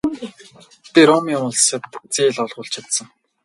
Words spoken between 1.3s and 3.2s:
улсад зээл олгуулж чадсан.